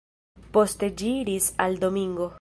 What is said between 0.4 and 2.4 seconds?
Poste ĝi iris al Domingo.